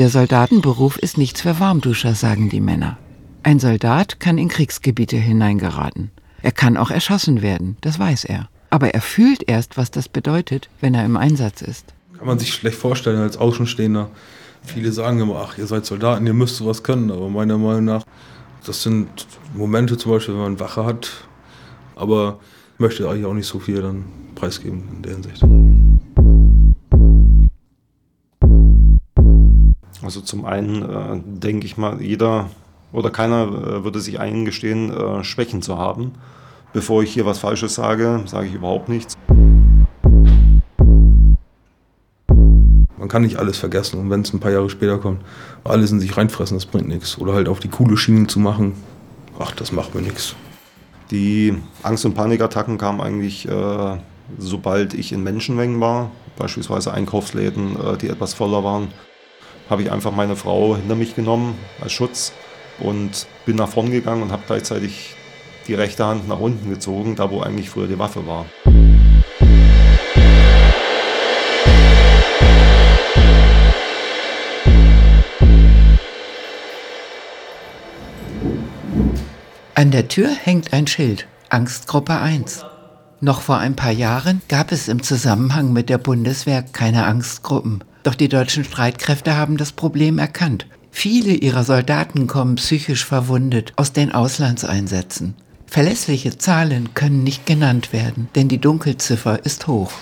[0.00, 2.96] Der Soldatenberuf ist nichts für Warmduscher, sagen die Männer.
[3.42, 6.10] Ein Soldat kann in Kriegsgebiete hineingeraten.
[6.40, 8.48] Er kann auch erschossen werden, das weiß er.
[8.70, 11.92] Aber er fühlt erst, was das bedeutet, wenn er im Einsatz ist.
[12.16, 14.08] Kann man sich schlecht vorstellen als Außenstehender.
[14.62, 17.10] Viele sagen immer, ach, ihr seid Soldaten, ihr müsst sowas können.
[17.10, 18.04] Aber meiner Meinung nach,
[18.64, 21.10] das sind Momente zum Beispiel, wenn man Wache hat.
[21.94, 22.40] Aber
[22.72, 25.44] ich möchte eigentlich auch nicht so viel dann preisgeben in der Hinsicht.
[30.02, 32.48] Also zum einen äh, denke ich mal, jeder
[32.92, 36.12] oder keiner äh, würde sich eingestehen, äh, Schwächen zu haben.
[36.72, 39.14] Bevor ich hier was Falsches sage, sage ich überhaupt nichts.
[42.96, 45.22] Man kann nicht alles vergessen und wenn es ein paar Jahre später kommt,
[45.64, 47.18] alles in sich reinfressen, das bringt nichts.
[47.18, 48.74] Oder halt auf die coole Schiene zu machen,
[49.38, 50.34] ach, das macht mir nichts.
[51.10, 53.96] Die Angst- und Panikattacken kamen eigentlich, äh,
[54.38, 58.88] sobald ich in Menschenmengen war, beispielsweise Einkaufsläden, äh, die etwas voller waren,
[59.70, 62.32] habe ich einfach meine Frau hinter mich genommen als Schutz
[62.80, 65.14] und bin nach vorn gegangen und habe gleichzeitig
[65.68, 68.46] die rechte Hand nach unten gezogen, da wo eigentlich früher die Waffe war.
[79.76, 82.64] An der Tür hängt ein Schild, Angstgruppe 1.
[83.22, 87.84] Noch vor ein paar Jahren gab es im Zusammenhang mit der Bundeswehr keine Angstgruppen.
[88.02, 90.66] Doch die deutschen Streitkräfte haben das Problem erkannt.
[90.90, 95.34] Viele ihrer Soldaten kommen psychisch verwundet aus den Auslandseinsätzen.
[95.66, 99.92] Verlässliche Zahlen können nicht genannt werden, denn die Dunkelziffer ist hoch.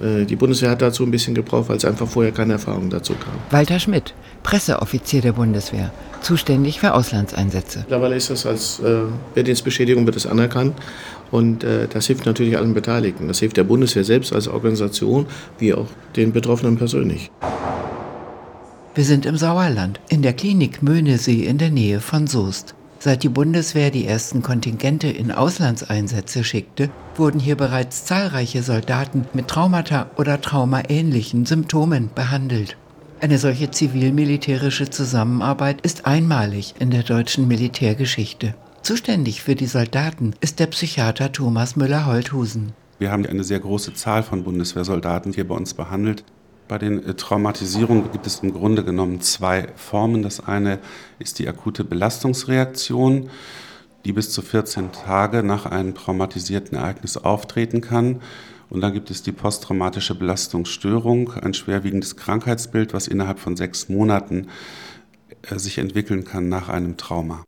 [0.00, 3.14] Äh, die Bundeswehr hat dazu ein bisschen gebraucht, weil es einfach vorher keine Erfahrung dazu
[3.14, 3.34] kam.
[3.50, 7.80] Walter Schmidt, Presseoffizier der Bundeswehr, zuständig für Auslandseinsätze.
[7.80, 9.02] Mittlerweile ist das als äh,
[9.34, 10.76] Wehrdienstbeschädigung wird das anerkannt
[11.30, 13.28] und äh, das hilft natürlich allen Beteiligten.
[13.28, 15.26] Das hilft der Bundeswehr selbst als Organisation,
[15.58, 17.30] wie auch den Betroffenen persönlich.
[18.94, 22.75] Wir sind im Sauerland, in der Klinik Möhnesee in der Nähe von Soest.
[23.06, 29.46] Seit die Bundeswehr die ersten Kontingente in Auslandseinsätze schickte, wurden hier bereits zahlreiche Soldaten mit
[29.46, 32.76] Traumata oder traumaähnlichen Symptomen behandelt.
[33.20, 38.56] Eine solche zivil-militärische Zusammenarbeit ist einmalig in der deutschen Militärgeschichte.
[38.82, 42.72] Zuständig für die Soldaten ist der Psychiater Thomas Müller-Holthusen.
[42.98, 46.24] Wir haben eine sehr große Zahl von Bundeswehrsoldaten hier bei uns behandelt.
[46.68, 50.22] Bei den äh, Traumatisierungen gibt es im Grunde genommen zwei Formen.
[50.22, 50.78] Das eine
[51.18, 53.30] ist die akute Belastungsreaktion,
[54.04, 58.20] die bis zu 14 Tage nach einem traumatisierten Ereignis auftreten kann.
[58.68, 64.48] Und dann gibt es die posttraumatische Belastungsstörung, ein schwerwiegendes Krankheitsbild, was innerhalb von sechs Monaten
[65.42, 67.44] äh, sich entwickeln kann nach einem Trauma.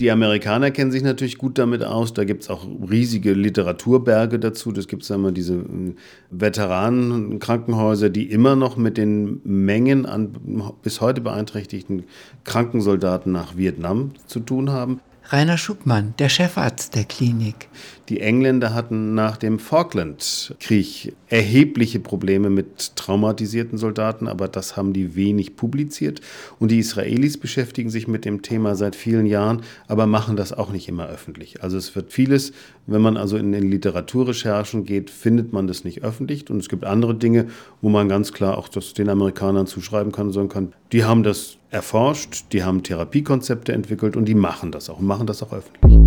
[0.00, 2.14] Die Amerikaner kennen sich natürlich gut damit aus.
[2.14, 4.70] Da gibt es auch riesige Literaturberge dazu.
[4.70, 5.94] Das gibt es einmal diese äh,
[6.30, 10.36] Veteranenkrankenhäuser, die immer noch mit den Mengen an
[10.82, 12.04] bis heute beeinträchtigten
[12.44, 15.00] Krankensoldaten nach Vietnam zu tun haben.
[15.30, 17.68] Rainer Schubmann, der Chefarzt der Klinik.
[18.08, 25.16] Die Engländer hatten nach dem Falklandkrieg erhebliche Probleme mit traumatisierten Soldaten, aber das haben die
[25.16, 26.22] wenig publiziert.
[26.58, 30.72] Und die Israelis beschäftigen sich mit dem Thema seit vielen Jahren, aber machen das auch
[30.72, 31.62] nicht immer öffentlich.
[31.62, 32.52] Also es wird vieles,
[32.86, 36.48] wenn man also in den Literaturrecherchen geht, findet man das nicht öffentlich.
[36.48, 37.48] Und es gibt andere Dinge,
[37.82, 41.57] wo man ganz klar auch das den Amerikanern zuschreiben kann sagen kann, die haben das
[41.70, 45.98] erforscht, die haben Therapiekonzepte entwickelt und die machen das auch und machen das auch öffentlich.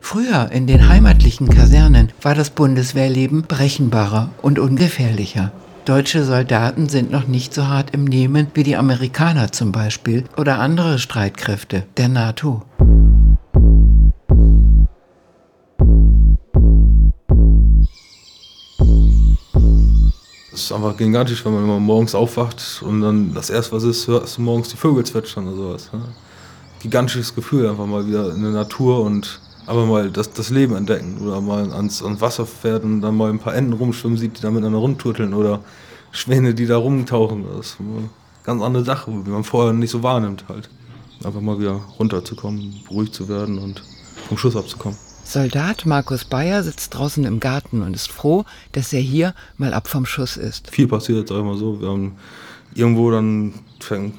[0.00, 5.52] Früher in den heimatlichen Kasernen war das Bundeswehrleben brechenbarer und ungefährlicher.
[5.84, 10.60] Deutsche Soldaten sind noch nicht so hart im Nehmen wie die Amerikaner zum Beispiel oder
[10.60, 12.62] andere Streitkräfte der NATO.
[20.58, 24.08] Es ist einfach gigantisch, wenn man immer morgens aufwacht und dann das erste, was ist,
[24.08, 25.92] hörst du morgens die Vögel zwitschern oder sowas.
[25.92, 26.00] Ne?
[26.80, 31.18] Gigantisches Gefühl, einfach mal wieder in der Natur und aber mal das, das Leben entdecken
[31.20, 34.42] oder mal ans, ans Wasser fährt und dann mal ein paar Enten rumschwimmen sieht, die
[34.42, 35.60] da miteinander rumturteln oder
[36.10, 37.44] Schwäne, die da rumtauchen.
[37.56, 38.08] Das ist eine
[38.42, 40.68] ganz andere Sache, die man vorher nicht so wahrnimmt halt.
[41.22, 43.84] Einfach mal wieder runterzukommen, ruhig zu werden und
[44.26, 44.98] vom Schuss abzukommen.
[45.28, 49.86] Soldat Markus Bayer sitzt draußen im Garten und ist froh, dass er hier mal ab
[49.86, 50.70] vom Schuss ist.
[50.70, 51.82] Viel passiert, sag ich mal so.
[51.82, 52.16] Wir haben
[52.74, 53.52] irgendwo dann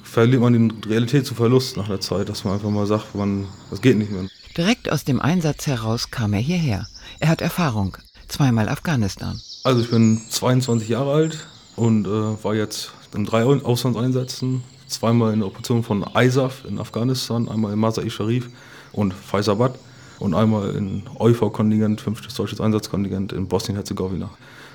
[0.03, 3.47] verliert man den Realität zu Verlust nach der Zeit, dass man einfach mal sagt, man,
[3.71, 4.25] das geht nicht mehr.
[4.55, 6.85] Direkt aus dem Einsatz heraus kam er hierher.
[7.19, 7.97] Er hat Erfahrung.
[8.27, 9.41] Zweimal Afghanistan.
[9.63, 14.61] Also ich bin 22 Jahre alt und äh, war jetzt in drei Auslandseinsätzen.
[14.85, 18.47] Zweimal in der Operation von ISAF in Afghanistan, einmal in Masai Sharif
[18.91, 19.73] und Faisabad
[20.19, 24.29] und einmal in EUV-Kontingent, fünftes deutsches Einsatzkontingent in Bosnien-Herzegowina.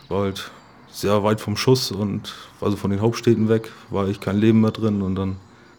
[0.09, 0.51] War halt
[0.91, 4.71] sehr weit vom Schuss und also von den Hauptstädten weg, war ich kein Leben mehr
[4.71, 5.37] drin und dann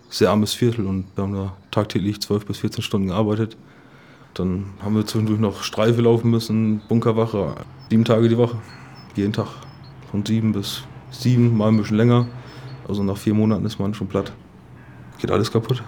[0.10, 3.58] sehr armes Viertel und wir haben da tagtäglich 12 bis 14 Stunden gearbeitet.
[4.34, 7.56] Dann haben wir zwischendurch noch Streife laufen müssen, Bunkerwache,
[7.90, 8.58] sieben Tage die Woche,
[9.16, 9.48] jeden Tag
[10.12, 12.28] von sieben bis sieben, mal ein bisschen länger.
[12.88, 14.32] Also nach vier Monaten ist man schon platt.
[15.18, 15.82] Geht alles kaputt.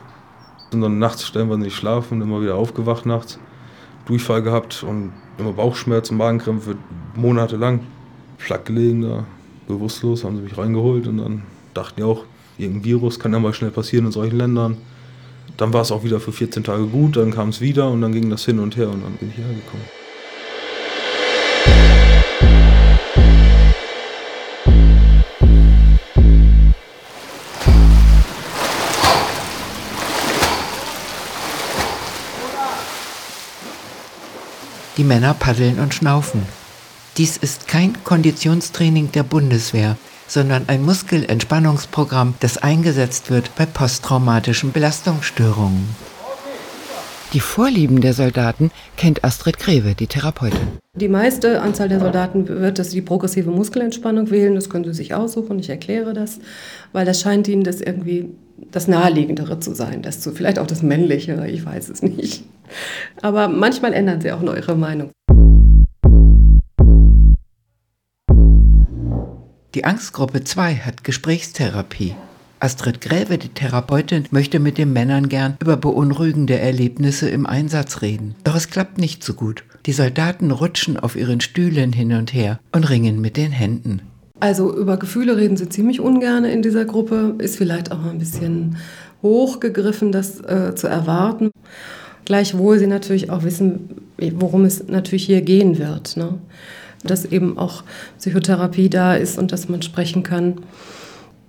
[0.72, 3.40] Und dann nachts stellen wir nicht schlafen, immer wieder aufgewacht nachts,
[4.08, 6.76] Durchfall gehabt und immer Bauchschmerzen, Magenkrämpfe,
[7.16, 7.82] monatelang.
[8.38, 9.26] Platt gelegen da,
[9.68, 11.44] bewusstlos, haben sie mich reingeholt und dann
[11.74, 12.24] dachten die auch,
[12.58, 14.78] irgendein Virus kann ja mal schnell passieren in solchen Ländern.
[15.58, 18.14] Dann war es auch wieder für 14 Tage gut, dann kam es wieder und dann
[18.14, 19.54] ging das hin und her und dann bin ich hierher
[34.98, 36.42] Die Männer paddeln und schnaufen.
[37.18, 39.96] Dies ist kein Konditionstraining der Bundeswehr,
[40.28, 45.88] sondern ein Muskelentspannungsprogramm, das eingesetzt wird bei posttraumatischen Belastungsstörungen.
[47.34, 50.80] Die Vorlieben der Soldaten kennt Astrid Greve, die Therapeutin.
[50.96, 54.56] Die meiste Anzahl der Soldaten wird das die progressive Muskelentspannung wählen.
[54.56, 55.60] Das können sie sich aussuchen.
[55.60, 56.40] Ich erkläre das,
[56.94, 58.30] weil das scheint ihnen das irgendwie
[58.72, 60.02] das Naheliegendere zu sein.
[60.02, 62.44] Das zu, vielleicht auch das Männlichere, ich weiß es nicht.
[63.22, 65.12] Aber manchmal ändern sie auch noch ihre Meinung.
[69.76, 72.16] Die Angstgruppe 2 hat Gesprächstherapie.
[72.60, 78.34] Astrid Gräve, die Therapeutin, möchte mit den Männern gern über beunruhigende Erlebnisse im Einsatz reden.
[78.44, 79.64] Doch es klappt nicht so gut.
[79.86, 84.02] Die Soldaten rutschen auf ihren Stühlen hin und her und ringen mit den Händen.
[84.40, 87.36] Also über Gefühle reden sie ziemlich ungern in dieser Gruppe.
[87.40, 88.78] Ist vielleicht auch ein bisschen
[89.24, 91.52] hochgegriffen, das äh, zu erwarten.
[92.26, 93.90] Gleichwohl sie natürlich auch wissen,
[94.36, 96.18] worum es natürlich hier gehen wird.
[96.18, 96.36] Ne?
[97.04, 97.84] Dass eben auch
[98.20, 100.62] Psychotherapie da ist und dass man sprechen kann.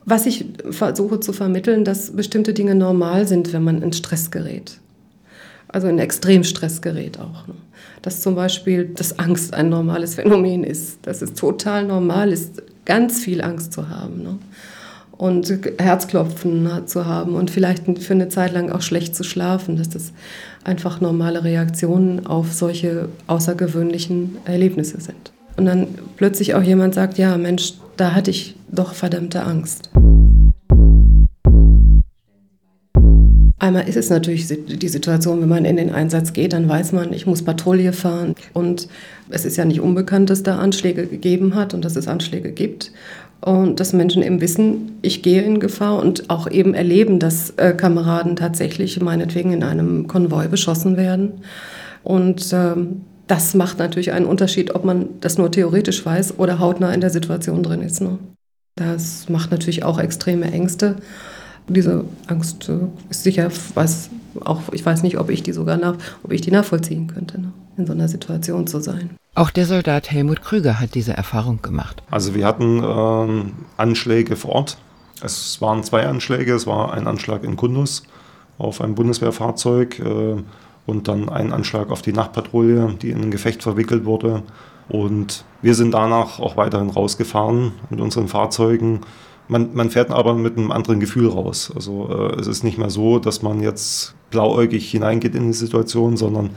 [0.05, 4.79] Was ich versuche zu vermitteln, dass bestimmte Dinge normal sind, wenn man in Stress gerät.
[5.67, 7.47] Also in Extremstress gerät auch.
[7.47, 7.55] Ne?
[8.01, 11.01] Dass zum Beispiel das Angst ein normales Phänomen ist.
[11.03, 14.25] Dass es total normal ist, ganz viel Angst zu haben.
[14.25, 14.39] Ne?
[15.13, 19.77] Und Herzklopfen zu haben und vielleicht für eine Zeit lang auch schlecht zu schlafen.
[19.77, 20.13] Dass das
[20.65, 25.33] einfach normale Reaktionen auf solche außergewöhnlichen Erlebnisse sind.
[25.57, 29.91] Und dann plötzlich auch jemand sagt, ja Mensch, da hatte ich doch verdammte Angst.
[33.61, 37.13] Einmal ist es natürlich die Situation, wenn man in den Einsatz geht, dann weiß man,
[37.13, 38.35] ich muss Patrouille fahren.
[38.53, 38.89] Und
[39.31, 42.93] es ist ja nicht unbekannt, dass da Anschläge gegeben hat und dass es Anschläge gibt.
[43.41, 47.73] Und dass Menschen eben wissen, ich gehe in Gefahr und auch eben erleben, dass äh,
[47.73, 51.33] Kameraden tatsächlich meinetwegen in einem Konvoi beschossen werden.
[52.05, 56.93] Und ähm, das macht natürlich einen Unterschied, ob man das nur theoretisch weiß oder hautnah
[56.93, 58.01] in der Situation drin ist.
[58.01, 58.19] Ne?
[58.77, 60.97] Das macht natürlich auch extreme Ängste
[61.69, 62.79] diese Angst äh,
[63.11, 64.11] ist sicher was
[64.45, 67.53] auch ich weiß nicht, ob ich die sogar nach, ob ich die nachvollziehen könnte, ne?
[67.77, 69.11] in so einer Situation zu sein.
[69.35, 72.03] Auch der Soldat Helmut Krüger hat diese Erfahrung gemacht.
[72.11, 74.79] Also wir hatten ähm, Anschläge vor Ort.
[75.23, 76.55] Es waren zwei Anschläge.
[76.55, 78.03] Es war ein Anschlag in Kundus
[78.59, 80.37] auf ein Bundeswehrfahrzeug äh,
[80.87, 84.43] und dann ein Anschlag auf die Nachtpatrouille, die in ein Gefecht verwickelt wurde.
[84.89, 89.03] Und wir sind danach auch weiterhin rausgefahren mit unseren Fahrzeugen
[89.49, 91.73] man, man fährt aber mit einem anderen Gefühl raus.
[91.75, 96.17] Also äh, es ist nicht mehr so, dass man jetzt blauäugig hineingeht in die Situation,
[96.17, 96.51] sondern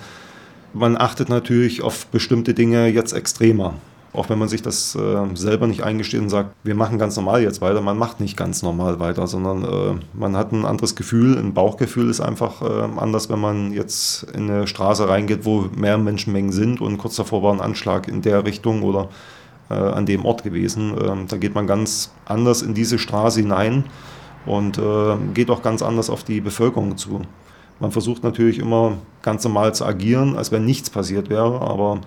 [0.74, 3.76] man achtet natürlich auf bestimmte Dinge jetzt extremer.
[4.14, 7.42] Auch wenn man sich das äh, selber nicht eingesteht und sagt, wir machen ganz normal
[7.44, 11.38] jetzt weiter, man macht nicht ganz normal weiter, sondern äh, man hat ein anderes Gefühl,
[11.38, 15.98] ein Bauchgefühl ist einfach äh, anders, wenn man jetzt in eine Straße reingeht, wo mehr
[15.98, 19.08] Menschenmengen sind und kurz davor war ein Anschlag in der Richtung oder
[19.72, 20.96] äh, an dem Ort gewesen.
[21.01, 23.86] Ähm, da geht man ganz anders in diese Straße hinein
[24.46, 27.22] und äh, geht auch ganz anders auf die Bevölkerung zu.
[27.80, 32.01] Man versucht natürlich immer ganz normal zu agieren, als wenn nichts passiert wäre, aber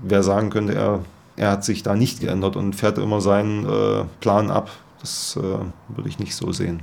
[0.00, 1.00] wer sagen könnte, er,
[1.36, 4.70] er hat sich da nicht geändert und fährt immer seinen äh, Plan ab,
[5.00, 6.82] das äh, würde ich nicht so sehen.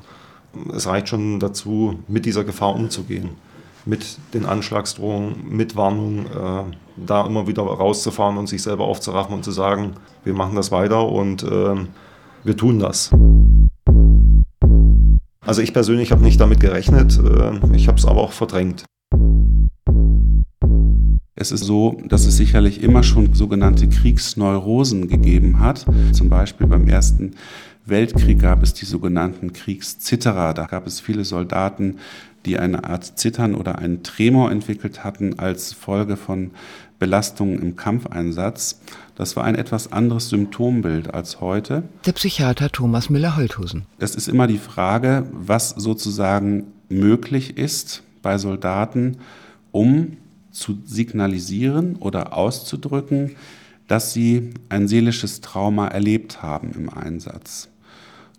[0.73, 3.29] Es reicht schon dazu, mit dieser Gefahr umzugehen
[3.85, 6.63] mit den Anschlagsdrohungen, mit Warnungen, äh,
[6.97, 11.07] da immer wieder rauszufahren und sich selber aufzuraffen und zu sagen, wir machen das weiter
[11.09, 11.75] und äh,
[12.43, 13.11] wir tun das.
[15.41, 18.85] Also ich persönlich habe nicht damit gerechnet, äh, ich habe es aber auch verdrängt.
[21.35, 25.85] Es ist so, dass es sicherlich immer schon sogenannte Kriegsneurosen gegeben hat.
[26.13, 27.31] Zum Beispiel beim Ersten
[27.85, 30.53] Weltkrieg gab es die sogenannten Kriegszitterer.
[30.53, 31.97] Da gab es viele Soldaten,
[32.45, 36.51] die eine Art Zittern oder einen Tremor entwickelt hatten als Folge von
[36.99, 38.79] Belastungen im Kampfeinsatz.
[39.15, 41.83] Das war ein etwas anderes Symptombild als heute.
[42.05, 43.85] Der Psychiater Thomas Müller-Holthusen.
[43.99, 49.17] Es ist immer die Frage, was sozusagen möglich ist bei Soldaten,
[49.71, 50.17] um
[50.51, 53.35] zu signalisieren oder auszudrücken,
[53.87, 57.67] dass sie ein seelisches Trauma erlebt haben im Einsatz.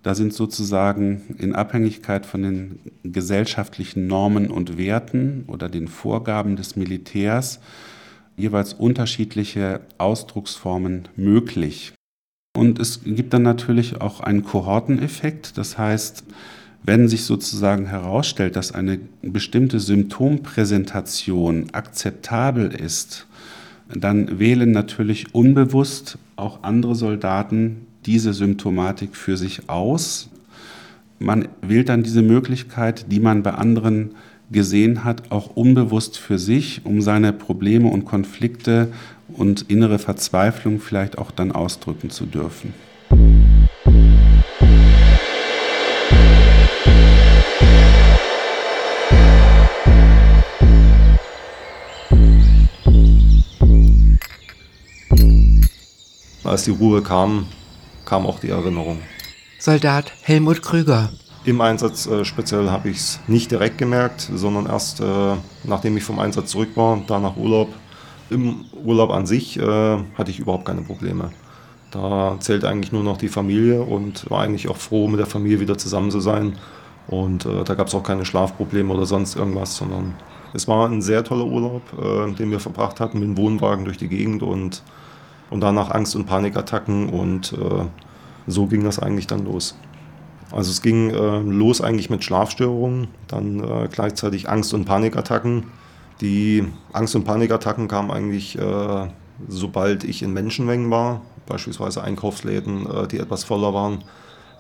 [0.05, 6.77] Da sind sozusagen in Abhängigkeit von den gesellschaftlichen Normen und Werten oder den Vorgaben des
[6.77, 7.59] Militärs
[8.37, 11.95] jeweils unterschiedliche Ausdrucksformen möglich.
[12.55, 15.57] Und es gibt dann natürlich auch einen Kohorteneffekt.
[15.57, 16.25] Das heißt,
[16.83, 23.27] wenn sich sozusagen herausstellt, dass eine bestimmte Symptompräsentation akzeptabel ist,
[23.89, 30.29] dann wählen natürlich unbewusst auch andere Soldaten diese Symptomatik für sich aus.
[31.19, 34.11] Man wählt dann diese Möglichkeit, die man bei anderen
[34.51, 38.93] gesehen hat, auch unbewusst für sich, um seine Probleme und Konflikte
[39.29, 42.75] und innere Verzweiflung vielleicht auch dann ausdrücken zu dürfen.
[56.45, 57.47] Als die Ruhe kam,
[58.05, 59.01] kam auch die Erinnerung.
[59.59, 61.11] Soldat Helmut Krüger.
[61.45, 65.35] Im Einsatz äh, speziell habe ich es nicht direkt gemerkt, sondern erst äh,
[65.65, 67.69] nachdem ich vom Einsatz zurück war, danach Urlaub.
[68.31, 69.63] Im Urlaub an sich äh,
[70.15, 71.31] hatte ich überhaupt keine Probleme.
[71.91, 75.61] Da zählte eigentlich nur noch die Familie und war eigentlich auch froh, mit der Familie
[75.61, 76.59] wieder zusammen zu sein.
[77.07, 80.15] Und äh, da gab es auch keine Schlafprobleme oder sonst irgendwas, sondern
[80.55, 83.99] es war ein sehr toller Urlaub, äh, den wir verbracht hatten mit dem Wohnwagen durch
[83.99, 84.83] die Gegend und,
[85.55, 87.85] und danach Angst- und Panikattacken und äh,
[88.49, 89.79] so ging das eigentlich dann los.
[90.51, 95.67] Also es ging äh, los eigentlich mit Schlafstörungen, dann äh, gleichzeitig Angst- und Panikattacken.
[96.21, 99.09] Die Angst- und Panikattacken kamen eigentlich, äh,
[99.47, 104.03] sobald ich in Menschenmengen war, beispielsweise Einkaufsläden, äh, die etwas voller waren.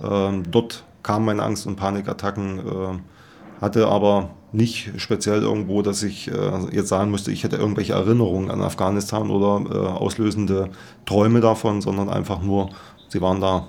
[0.00, 6.30] Ähm, dort kamen meine Angst- und Panikattacken, äh, hatte aber nicht speziell irgendwo, dass ich
[6.30, 10.70] äh, jetzt sagen müsste, ich hätte irgendwelche Erinnerungen an Afghanistan oder auslösende
[11.06, 12.70] Träume davon, sondern einfach nur,
[13.08, 13.66] sie waren da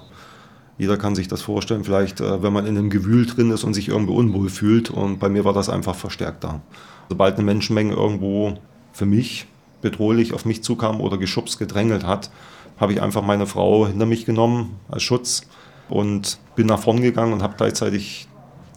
[0.77, 3.73] jeder kann sich das vorstellen, vielleicht, äh, wenn man in einem Gewühl drin ist und
[3.73, 4.89] sich irgendwo unwohl fühlt.
[4.89, 6.61] Und bei mir war das einfach verstärkt da.
[7.09, 8.57] Sobald eine Menschenmenge irgendwo
[8.91, 9.47] für mich
[9.81, 12.29] bedrohlich auf mich zukam oder geschubst, gedrängelt hat,
[12.77, 15.43] habe ich einfach meine Frau hinter mich genommen als Schutz
[15.87, 18.27] und bin nach vorn gegangen und habe gleichzeitig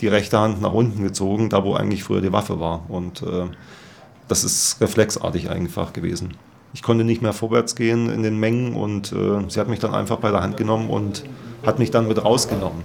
[0.01, 2.85] die rechte Hand nach unten gezogen, da wo eigentlich früher die Waffe war.
[2.89, 3.47] Und äh,
[4.29, 6.35] das ist reflexartig einfach gewesen.
[6.75, 9.95] Ich konnte nicht mehr vorwärts gehen in den Mengen und äh, sie hat mich dann
[9.95, 11.25] einfach bei der Hand genommen und
[11.65, 12.83] hat mich dann mit rausgenommen.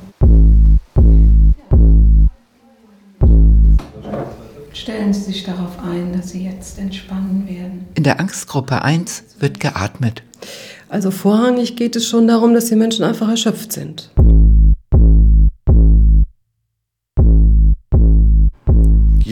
[4.71, 7.87] Stellen Sie sich darauf ein, dass Sie jetzt entspannen werden.
[7.93, 10.23] In der Angstgruppe 1 wird geatmet.
[10.89, 14.11] Also vorrangig geht es schon darum, dass die Menschen einfach erschöpft sind.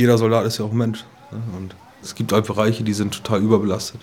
[0.01, 1.05] Jeder Soldat ist ja auch ein Mensch.
[1.31, 1.37] Ne?
[1.55, 4.01] Und es gibt halt Bereiche, die sind total überbelastet.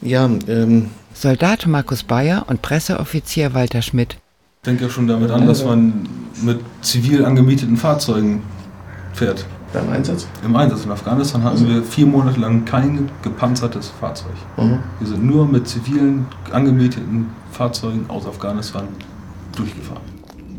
[0.00, 4.16] Ja, ähm, Soldat Markus Bayer und Presseoffizier Walter Schmidt.
[4.64, 6.08] Fängt ja schon damit an, dass man
[6.42, 8.42] mit zivil angemieteten Fahrzeugen
[9.12, 9.46] fährt.
[9.72, 10.26] beim Einsatz?
[10.44, 14.34] Im Einsatz in Afghanistan hatten wir vier Monate lang kein gepanzertes Fahrzeug.
[14.56, 18.88] Wir sind nur mit zivilen angemieteten Fahrzeugen aus Afghanistan
[19.54, 20.02] durchgefahren.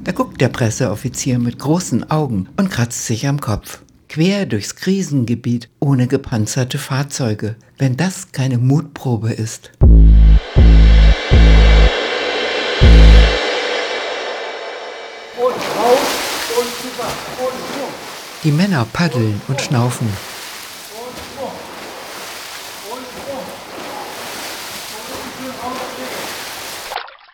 [0.05, 3.81] Da guckt der Presseoffizier mit großen Augen und kratzt sich am Kopf.
[4.13, 7.55] Quer durchs Krisengebiet ohne gepanzerte Fahrzeuge.
[7.77, 9.71] Wenn das keine Mutprobe ist.
[18.43, 20.09] Die Männer paddeln und schnaufen.